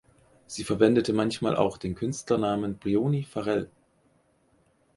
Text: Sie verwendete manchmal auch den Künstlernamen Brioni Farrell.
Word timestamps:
Sie 0.47 0.63
verwendete 0.63 1.13
manchmal 1.13 1.55
auch 1.55 1.77
den 1.77 1.93
Künstlernamen 1.93 2.79
Brioni 2.79 3.21
Farrell. 3.21 3.69